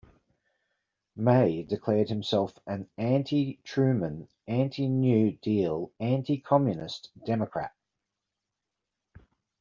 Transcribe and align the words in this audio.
May 1.15 1.61
declared 1.61 2.09
himself 2.09 2.57
an 2.65 2.89
anti-Truman, 2.97 4.29
anti-New 4.47 5.33
Deal, 5.33 5.91
anti-communist 5.99 7.11
Democrat. 7.23 7.75